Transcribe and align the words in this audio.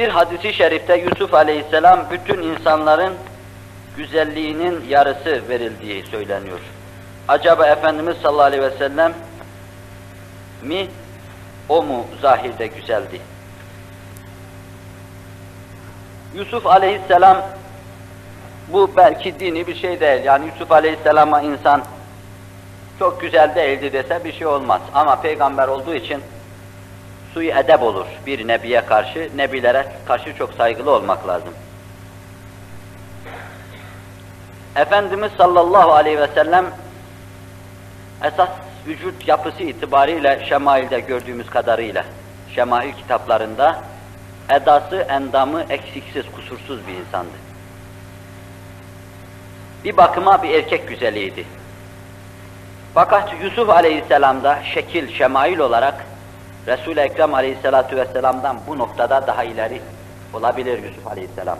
Bir 0.00 0.08
hadisi 0.08 0.52
şerifte 0.54 0.96
Yusuf 0.96 1.34
aleyhisselam 1.34 2.06
bütün 2.10 2.42
insanların 2.42 3.14
güzelliğinin 3.96 4.84
yarısı 4.88 5.48
verildiği 5.48 6.04
söyleniyor. 6.06 6.60
Acaba 7.28 7.66
Efendimiz 7.66 8.16
sallallahu 8.16 8.42
aleyhi 8.42 8.62
ve 8.62 8.70
sellem 8.70 9.12
mi 10.62 10.88
o 11.68 11.82
mu 11.82 12.06
zahirde 12.22 12.66
güzeldi? 12.66 13.20
Yusuf 16.34 16.66
aleyhisselam 16.66 17.42
bu 18.68 18.90
belki 18.96 19.40
dini 19.40 19.66
bir 19.66 19.74
şey 19.74 20.00
değil. 20.00 20.24
Yani 20.24 20.46
Yusuf 20.46 20.72
aleyhisselama 20.72 21.40
insan 21.42 21.82
çok 22.98 23.20
güzel 23.20 23.54
değildi 23.54 23.92
dese 23.92 24.24
bir 24.24 24.32
şey 24.32 24.46
olmaz. 24.46 24.80
Ama 24.94 25.20
peygamber 25.20 25.68
olduğu 25.68 25.94
için 25.94 26.22
suyu 27.34 27.50
edep 27.50 27.82
olur 27.82 28.06
bir 28.26 28.48
nebiye 28.48 28.86
karşı. 28.86 29.30
Nebilere 29.36 29.86
karşı 30.06 30.36
çok 30.36 30.54
saygılı 30.54 30.90
olmak 30.90 31.28
lazım. 31.28 31.54
Efendimiz 34.76 35.32
sallallahu 35.38 35.92
aleyhi 35.92 36.18
ve 36.18 36.28
sellem 36.34 36.66
esas 38.24 38.48
vücut 38.86 39.28
yapısı 39.28 39.62
itibariyle 39.62 40.46
şemailde 40.48 41.00
gördüğümüz 41.00 41.50
kadarıyla 41.50 42.04
şemail 42.54 42.92
kitaplarında 42.92 43.82
edası, 44.48 44.96
endamı 44.96 45.62
eksiksiz, 45.68 46.24
kusursuz 46.32 46.86
bir 46.86 46.92
insandı. 46.92 47.36
Bir 49.84 49.96
bakıma 49.96 50.42
bir 50.42 50.50
erkek 50.50 50.88
güzeliydi. 50.88 51.44
Fakat 52.94 53.34
Yusuf 53.42 53.68
aleyhisselamda 53.68 54.58
şekil, 54.74 55.14
şemail 55.14 55.58
olarak 55.58 56.04
Resul-i 56.70 57.00
Ekrem 57.00 57.34
aleyhissalatu 57.34 57.96
vesselam'dan 57.96 58.60
bu 58.66 58.78
noktada 58.78 59.26
daha 59.26 59.44
ileri 59.44 59.80
olabilir 60.34 60.82
Yusuf 60.82 61.06
aleyhisselam. 61.06 61.58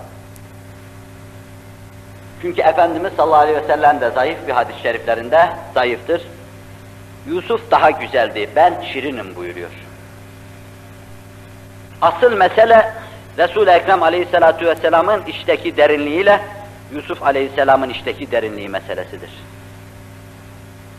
Çünkü 2.43 2.63
Efendimiz 2.63 3.13
sallallahu 3.17 3.41
aleyhi 3.41 3.63
ve 3.63 3.67
sellem 3.67 4.01
de 4.01 4.11
zayıf 4.11 4.39
bir 4.47 4.53
hadis-i 4.53 4.83
şeriflerinde 4.83 5.49
zayıftır. 5.75 6.23
Yusuf 7.27 7.71
daha 7.71 7.91
güzeldi, 7.91 8.51
ben 8.57 8.85
şirinim 8.93 9.37
buyuruyor. 9.37 9.71
Asıl 12.03 12.37
mesele 12.37 12.93
Resul-i 13.39 13.71
Ekrem 13.71 14.03
aleyhissalatu 14.03 14.67
vesselamın 14.67 15.23
içteki 15.27 15.77
derinliğiyle 15.77 16.41
Yusuf 16.93 17.23
aleyhisselamın 17.23 17.91
içteki 17.91 18.31
derinliği 18.31 18.69
meselesidir. 18.69 19.31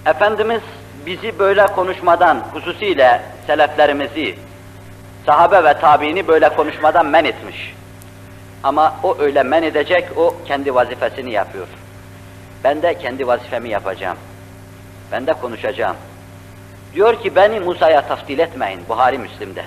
Efendimiz 0.05 0.61
bizi 1.05 1.39
böyle 1.39 1.65
konuşmadan, 1.65 2.43
hususiyle 2.53 3.21
seleflerimizi, 3.47 4.35
sahabe 5.25 5.63
ve 5.63 5.73
tabiini 5.79 6.27
böyle 6.27 6.49
konuşmadan 6.49 7.05
men 7.05 7.25
etmiş. 7.25 7.75
Ama 8.63 8.95
o 9.03 9.17
öyle 9.19 9.43
men 9.43 9.63
edecek, 9.63 10.17
o 10.17 10.35
kendi 10.45 10.75
vazifesini 10.75 11.31
yapıyor. 11.31 11.67
Ben 12.63 12.81
de 12.81 12.97
kendi 12.97 13.27
vazifemi 13.27 13.69
yapacağım. 13.69 14.17
Ben 15.11 15.27
de 15.27 15.33
konuşacağım. 15.33 15.95
Diyor 16.93 17.21
ki 17.21 17.35
beni 17.35 17.59
Musa'ya 17.59 18.07
taftil 18.07 18.39
etmeyin, 18.39 18.81
Buhari 18.89 19.17
Müslim'de. 19.17 19.65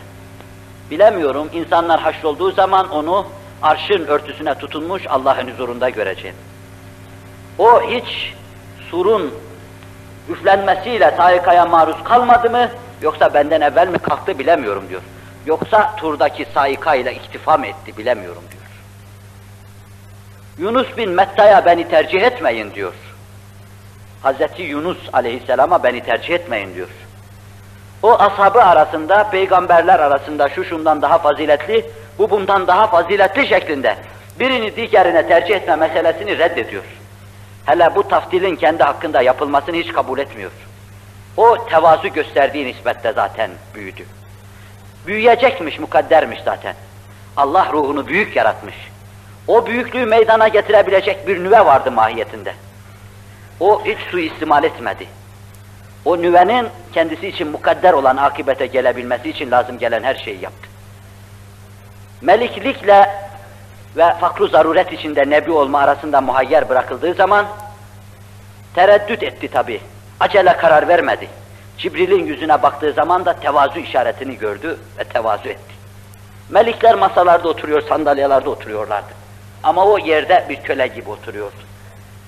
Bilemiyorum, 0.90 1.48
insanlar 1.52 2.00
haşrolduğu 2.00 2.52
zaman 2.52 2.90
onu 2.90 3.26
arşın 3.62 4.06
örtüsüne 4.06 4.54
tutunmuş 4.54 5.06
Allah'ın 5.08 5.50
huzurunda 5.50 5.90
göreceğim. 5.90 6.36
O 7.58 7.82
hiç 7.82 8.34
surun 8.90 9.34
üflenmesiyle 10.28 11.14
saikaya 11.16 11.66
maruz 11.66 12.04
kalmadı 12.04 12.50
mı, 12.50 12.68
yoksa 13.02 13.34
benden 13.34 13.60
evvel 13.60 13.88
mi 13.88 13.98
kalktı 13.98 14.38
bilemiyorum 14.38 14.84
diyor. 14.88 15.02
Yoksa 15.46 15.96
turdaki 15.96 16.46
saika 16.54 16.94
ile 16.94 17.14
iktifa 17.14 17.56
mı 17.56 17.66
etti 17.66 17.96
bilemiyorum 17.98 18.42
diyor. 18.50 18.64
Yunus 20.58 20.96
bin 20.96 21.10
Metta'ya 21.10 21.64
beni 21.64 21.88
tercih 21.88 22.22
etmeyin 22.22 22.74
diyor. 22.74 22.92
Hazreti 24.22 24.62
Yunus 24.62 24.98
aleyhisselama 25.12 25.82
beni 25.82 26.00
tercih 26.00 26.34
etmeyin 26.34 26.74
diyor. 26.74 26.88
O 28.02 28.18
ashabı 28.18 28.62
arasında, 28.62 29.30
peygamberler 29.30 30.00
arasında 30.00 30.48
şu 30.48 30.64
şundan 30.64 31.02
daha 31.02 31.18
faziletli, 31.18 31.90
bu 32.18 32.30
bundan 32.30 32.66
daha 32.66 32.86
faziletli 32.86 33.46
şeklinde 33.46 33.96
birini 34.40 34.76
diğerine 34.76 35.26
tercih 35.28 35.54
etme 35.54 35.76
meselesini 35.76 36.38
reddediyor. 36.38 36.84
Hele 37.64 37.94
bu 37.94 38.08
taftilin 38.08 38.56
kendi 38.56 38.82
hakkında 38.82 39.22
yapılmasını 39.22 39.76
hiç 39.76 39.92
kabul 39.92 40.18
etmiyor. 40.18 40.50
O 41.36 41.66
tevazu 41.66 42.08
gösterdiği 42.08 42.66
nispette 42.66 43.12
zaten 43.12 43.50
büyüdü. 43.74 44.04
Büyüyecekmiş, 45.06 45.78
mukaddermiş 45.78 46.38
zaten. 46.44 46.74
Allah 47.36 47.68
ruhunu 47.72 48.06
büyük 48.06 48.36
yaratmış. 48.36 48.74
O 49.48 49.66
büyüklüğü 49.66 50.06
meydana 50.06 50.48
getirebilecek 50.48 51.28
bir 51.28 51.44
nüve 51.44 51.64
vardı 51.64 51.90
mahiyetinde. 51.90 52.54
O 53.60 53.84
hiç 53.84 53.98
suistimal 54.10 54.64
etmedi. 54.64 55.06
O 56.04 56.22
nüvenin 56.22 56.68
kendisi 56.92 57.28
için 57.28 57.48
mukadder 57.48 57.92
olan 57.92 58.16
akibete 58.16 58.66
gelebilmesi 58.66 59.30
için 59.30 59.50
lazım 59.50 59.78
gelen 59.78 60.02
her 60.02 60.14
şeyi 60.14 60.42
yaptı. 60.42 60.68
Meliklikle 62.20 63.23
ve 63.96 64.14
fakru 64.20 64.48
zaruret 64.48 64.92
içinde 64.92 65.30
nebi 65.30 65.50
olma 65.50 65.80
arasında 65.80 66.20
muhayyer 66.20 66.68
bırakıldığı 66.68 67.14
zaman 67.14 67.46
tereddüt 68.74 69.22
etti 69.22 69.48
tabi. 69.48 69.80
Acele 70.20 70.56
karar 70.56 70.88
vermedi. 70.88 71.28
Cibril'in 71.78 72.26
yüzüne 72.26 72.62
baktığı 72.62 72.92
zaman 72.92 73.24
da 73.24 73.32
tevazu 73.32 73.78
işaretini 73.78 74.38
gördü 74.38 74.78
ve 74.98 75.04
tevazu 75.04 75.48
etti. 75.48 75.74
Melikler 76.48 76.94
masalarda 76.94 77.48
oturuyor, 77.48 77.82
sandalyelerde 77.82 78.48
oturuyorlardı. 78.48 79.12
Ama 79.62 79.84
o 79.84 79.98
yerde 79.98 80.46
bir 80.48 80.56
köle 80.56 80.86
gibi 80.86 81.10
oturuyordu. 81.10 81.56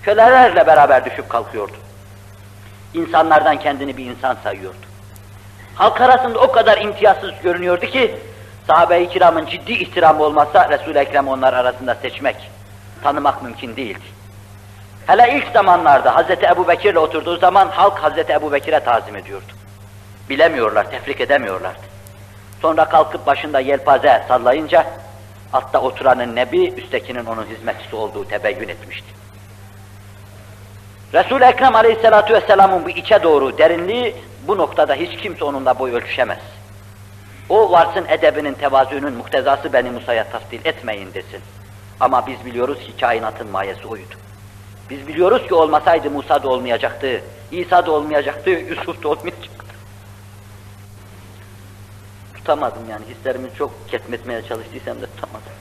Kölelerle 0.02 0.66
beraber 0.66 1.04
düşüp 1.04 1.28
kalkıyordu. 1.28 1.76
İnsanlardan 2.94 3.58
kendini 3.58 3.96
bir 3.96 4.04
insan 4.04 4.36
sayıyordu. 4.44 4.76
Halk 5.74 6.00
arasında 6.00 6.38
o 6.38 6.52
kadar 6.52 6.78
imtiyazsız 6.78 7.30
görünüyordu 7.42 7.86
ki, 7.86 8.14
sahabe-i 8.66 9.08
kiramın 9.08 9.46
ciddi 9.46 9.72
ihtiramı 9.72 10.22
olmazsa 10.22 10.68
Resul-i 10.70 10.98
Ekrem 10.98 11.28
onlar 11.28 11.54
arasında 11.54 11.94
seçmek, 11.94 12.50
tanımak 13.02 13.42
mümkün 13.42 13.76
değildi. 13.76 14.04
Hele 15.06 15.36
ilk 15.36 15.52
zamanlarda 15.52 16.14
Hazreti 16.16 16.46
Ebu 16.46 16.68
Bekir'le 16.68 16.96
oturduğu 16.96 17.36
zaman 17.36 17.68
halk 17.68 17.98
Hazreti 17.98 18.32
Ebu 18.32 18.52
Bekir'e 18.52 18.80
tazim 18.80 19.16
ediyordu. 19.16 19.52
Bilemiyorlar, 20.30 20.90
tefrik 20.90 21.20
edemiyorlardı. 21.20 21.80
Sonra 22.62 22.84
kalkıp 22.84 23.26
başında 23.26 23.60
yelpaze 23.60 24.24
sallayınca, 24.28 24.86
altta 25.52 25.80
oturanın 25.80 26.36
nebi, 26.36 26.68
üsttekinin 26.68 27.26
onun 27.26 27.44
hizmetçisi 27.44 27.96
olduğu 27.96 28.28
tebeyyün 28.28 28.68
etmişti. 28.68 29.08
Resul-i 31.14 31.44
Ekrem 31.44 31.76
aleyhissalatu 31.76 32.34
vesselamın 32.34 32.84
bu 32.84 32.90
içe 32.90 33.22
doğru 33.22 33.58
derinliği, 33.58 34.16
bu 34.46 34.58
noktada 34.58 34.94
hiç 34.94 35.16
kimse 35.16 35.44
onunla 35.44 35.78
boy 35.78 35.92
ölçüşemez. 35.92 36.38
O 37.48 37.70
varsın 37.72 38.04
edebinin, 38.08 38.54
tevazuunun 38.54 39.12
muktezası 39.12 39.72
beni 39.72 39.90
Musa'ya 39.90 40.30
taftil 40.30 40.60
etmeyin 40.64 41.14
desin. 41.14 41.40
Ama 42.00 42.26
biz 42.26 42.44
biliyoruz 42.44 42.78
ki 42.78 42.96
kainatın 43.00 43.50
mayesi 43.50 43.86
oydu. 43.86 44.14
Biz 44.90 45.08
biliyoruz 45.08 45.48
ki 45.48 45.54
olmasaydı 45.54 46.10
Musa 46.10 46.42
da 46.42 46.48
olmayacaktı, 46.48 47.20
İsa 47.52 47.86
da 47.86 47.90
olmayacaktı, 47.90 48.50
Yusuf 48.50 49.02
da 49.02 49.08
olmayacaktı. 49.08 49.66
Tutamadım 52.34 52.90
yani, 52.90 53.04
hislerimi 53.06 53.48
çok 53.58 53.88
ketmetmeye 53.88 54.42
çalıştıysam 54.42 55.02
da 55.02 55.06
tutamadım. 55.06 55.52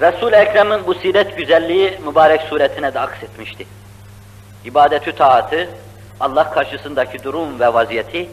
Resul-i 0.00 0.34
Ekrem'in 0.34 0.86
bu 0.86 0.94
siret 0.94 1.36
güzelliği 1.36 1.98
mübarek 2.06 2.42
suretine 2.42 2.94
de 2.94 3.00
aksetmişti. 3.00 3.66
İbadetü 4.64 5.12
taatı, 5.12 5.68
Allah 6.20 6.50
karşısındaki 6.50 7.24
durum 7.24 7.60
ve 7.60 7.74
vaziyeti, 7.74 8.28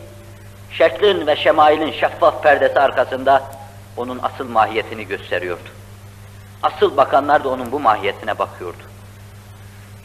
şeklin 0.71 1.27
ve 1.27 1.35
şemailin 1.35 1.91
şeffaf 1.91 2.43
perdesi 2.43 2.79
arkasında 2.79 3.43
onun 3.97 4.19
asıl 4.23 4.49
mahiyetini 4.49 5.07
gösteriyordu. 5.07 5.69
Asıl 6.63 6.97
bakanlar 6.97 7.43
da 7.43 7.49
onun 7.49 7.71
bu 7.71 7.79
mahiyetine 7.79 8.39
bakıyordu. 8.39 8.83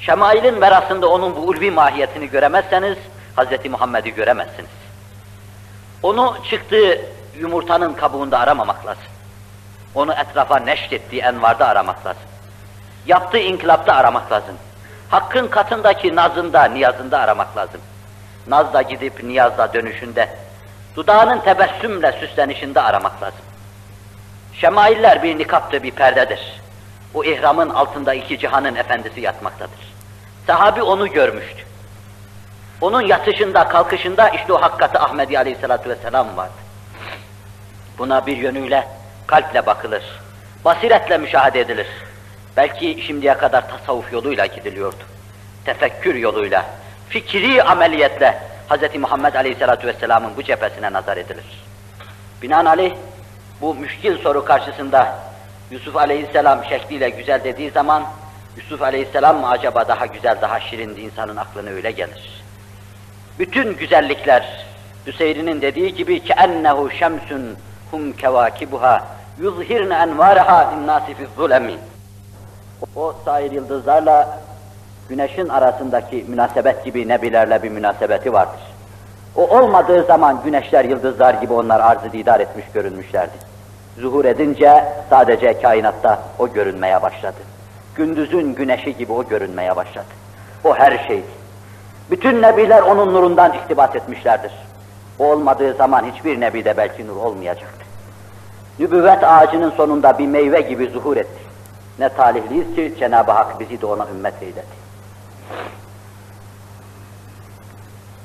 Şemailin 0.00 0.60
verasında 0.60 1.08
onun 1.08 1.36
bu 1.36 1.40
ulvi 1.40 1.70
mahiyetini 1.70 2.30
göremezseniz, 2.30 2.98
Hz. 3.36 3.70
Muhammed'i 3.70 4.14
göremezsiniz. 4.14 4.70
Onu 6.02 6.36
çıktığı 6.50 7.00
yumurtanın 7.38 7.94
kabuğunda 7.94 8.38
aramamak 8.38 8.86
lazım. 8.86 9.04
Onu 9.94 10.12
etrafa 10.12 10.58
neşrettiği 10.58 11.22
envarda 11.22 11.66
aramak 11.68 12.06
lazım. 12.06 12.22
Yaptığı 13.06 13.38
inkılapta 13.38 13.94
aramak 13.94 14.32
lazım. 14.32 14.54
Hakkın 15.08 15.48
katındaki 15.48 16.16
nazında, 16.16 16.64
niyazında 16.64 17.18
aramak 17.18 17.56
lazım. 17.56 17.80
Nazda 18.46 18.82
gidip 18.82 19.22
niyazda 19.22 19.72
dönüşünde, 19.74 20.28
dudağının 20.96 21.40
tebessümle 21.40 22.12
süslenişinde 22.12 22.80
aramak 22.80 23.22
lazım. 23.22 23.40
Şemailler 24.52 25.22
bir 25.22 25.38
nikaptır, 25.38 25.82
bir 25.82 25.90
perdedir. 25.90 26.60
O 27.14 27.24
ihramın 27.24 27.70
altında 27.70 28.14
iki 28.14 28.38
cihanın 28.38 28.74
efendisi 28.74 29.20
yatmaktadır. 29.20 29.94
Sahabi 30.46 30.82
onu 30.82 31.12
görmüştü. 31.12 31.64
Onun 32.80 33.00
yatışında, 33.00 33.68
kalkışında 33.68 34.28
işte 34.28 34.52
o 34.52 34.62
hakikati 34.62 34.98
Ahmedi 34.98 35.38
Aleyhisselatü 35.38 35.90
Vesselam 35.90 36.36
vardı. 36.36 36.52
Buna 37.98 38.26
bir 38.26 38.36
yönüyle 38.36 38.88
kalple 39.26 39.66
bakılır, 39.66 40.02
basiretle 40.64 41.18
müşahede 41.18 41.60
edilir. 41.60 41.86
Belki 42.56 43.02
şimdiye 43.06 43.34
kadar 43.34 43.68
tasavvuf 43.68 44.12
yoluyla 44.12 44.46
gidiliyordu. 44.46 45.04
Tefekkür 45.64 46.14
yoluyla, 46.14 46.66
fikri 47.08 47.62
ameliyetle 47.62 48.38
Hz. 48.70 48.98
Muhammed 48.98 49.34
Aleyhisselatü 49.34 49.86
Vesselam'ın 49.86 50.36
bu 50.36 50.42
cephesine 50.42 50.92
nazar 50.92 51.16
edilir. 51.16 51.64
Binaenaleyh 52.42 52.94
bu 53.60 53.74
müşkil 53.74 54.18
soru 54.18 54.44
karşısında 54.44 55.18
Yusuf 55.70 55.96
Aleyhisselam 55.96 56.64
şekliyle 56.64 57.10
güzel 57.10 57.44
dediği 57.44 57.70
zaman 57.70 58.04
Yusuf 58.56 58.82
Aleyhisselam 58.82 59.40
mı 59.40 59.48
acaba 59.48 59.88
daha 59.88 60.06
güzel, 60.06 60.40
daha 60.40 60.60
şirindi 60.60 61.00
insanın 61.00 61.36
aklına 61.36 61.70
öyle 61.70 61.90
gelir. 61.90 62.42
Bütün 63.38 63.76
güzellikler 63.76 64.66
Hüseyin'in 65.06 65.60
dediği 65.60 65.94
gibi 65.94 66.20
ki 66.20 66.32
ennehu 66.32 66.90
şemsun 66.90 67.56
hum 67.90 68.12
kevakibuha 68.12 69.04
yuzhirne 69.40 69.94
envaraha 69.94 70.70
linnâsi 70.70 71.14
fi 71.14 71.26
zulemi. 71.36 71.74
O 72.96 73.14
sair 73.24 73.50
yıldızlarla 73.50 74.40
güneşin 75.08 75.48
arasındaki 75.48 76.24
münasebet 76.28 76.84
gibi 76.84 77.08
nebilerle 77.08 77.62
bir 77.62 77.70
münasebeti 77.70 78.32
vardır. 78.32 78.60
O 79.36 79.58
olmadığı 79.58 80.04
zaman 80.04 80.40
güneşler, 80.44 80.84
yıldızlar 80.84 81.34
gibi 81.34 81.52
onlar 81.52 81.80
arz-ı 81.80 82.12
didar 82.12 82.40
etmiş 82.40 82.64
görünmüşlerdi. 82.74 83.54
Zuhur 83.98 84.24
edince 84.24 84.84
sadece 85.10 85.60
kainatta 85.60 86.22
o 86.38 86.52
görünmeye 86.52 87.02
başladı. 87.02 87.36
Gündüzün 87.96 88.54
güneşi 88.54 88.96
gibi 88.96 89.12
o 89.12 89.28
görünmeye 89.28 89.76
başladı. 89.76 90.06
O 90.64 90.74
her 90.74 91.06
şeydi. 91.06 91.44
Bütün 92.10 92.42
nebiler 92.42 92.82
onun 92.82 93.14
nurundan 93.14 93.52
iktibas 93.52 93.96
etmişlerdir. 93.96 94.52
O 95.18 95.32
olmadığı 95.32 95.74
zaman 95.74 96.04
hiçbir 96.04 96.40
nebide 96.40 96.76
belki 96.76 97.06
nur 97.06 97.16
olmayacaktı. 97.16 97.84
Nübüvvet 98.78 99.24
ağacının 99.24 99.70
sonunda 99.70 100.18
bir 100.18 100.26
meyve 100.26 100.60
gibi 100.60 100.86
zuhur 100.86 101.16
etti. 101.16 101.42
Ne 101.98 102.08
talihliyiz 102.08 102.76
ki 102.76 102.94
Cenab-ı 102.98 103.32
Hak 103.32 103.60
bizi 103.60 103.80
de 103.80 103.86
ona 103.86 104.06
ümmet 104.08 104.42
eyledi. 104.42 104.83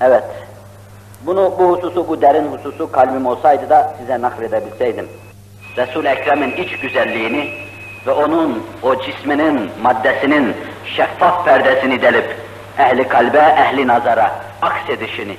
Evet, 0.01 0.24
bunu 1.22 1.54
bu 1.60 1.72
hususu, 1.72 2.07
bu 2.07 2.22
derin 2.22 2.51
hususu 2.51 2.92
kalbim 2.92 3.25
olsaydı 3.25 3.69
da 3.69 3.94
size 4.00 4.22
nakledebilseydim. 4.22 5.07
Resul-i 5.78 6.07
Ekrem'in 6.07 6.51
iç 6.51 6.80
güzelliğini 6.80 7.50
ve 8.07 8.12
onun 8.12 8.63
o 8.84 9.01
cisminin, 9.01 9.69
maddesinin 9.81 10.56
şeffaf 10.86 11.46
perdesini 11.46 12.01
delip 12.01 12.36
ehli 12.78 13.07
kalbe, 13.07 13.38
ehli 13.38 13.88
nazara 13.88 14.31
aksedişini, 14.62 15.36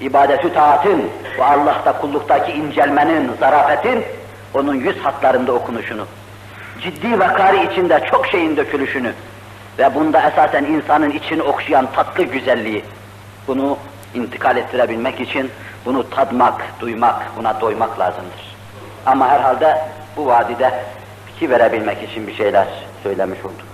ibadetü 0.00 0.54
taatın 0.54 1.02
ve 1.38 1.44
Allah'ta 1.44 2.00
kulluktaki 2.00 2.52
incelmenin, 2.52 3.30
zarafetin 3.40 4.04
onun 4.54 4.74
yüz 4.74 4.98
hatlarında 4.98 5.52
okunuşunu, 5.52 6.06
ciddi 6.80 7.18
vakari 7.18 7.72
içinde 7.72 8.00
çok 8.10 8.26
şeyin 8.26 8.56
dökülüşünü 8.56 9.12
ve 9.78 9.94
bunda 9.94 10.28
esasen 10.28 10.64
insanın 10.64 11.10
içini 11.10 11.42
okşayan 11.42 11.88
tatlı 11.92 12.24
güzelliği, 12.24 12.84
bunu 13.48 13.78
intikal 14.14 14.56
ettirebilmek 14.56 15.20
için 15.20 15.50
bunu 15.84 16.10
tadmak, 16.10 16.80
duymak, 16.80 17.36
buna 17.36 17.60
doymak 17.60 18.00
lazımdır. 18.00 18.56
Ama 19.06 19.28
herhalde 19.28 19.78
bu 20.16 20.26
vadide 20.26 20.84
fikir 21.26 21.50
verebilmek 21.50 22.10
için 22.10 22.26
bir 22.26 22.34
şeyler 22.34 22.66
söylemiş 23.02 23.44
olduk. 23.44 23.73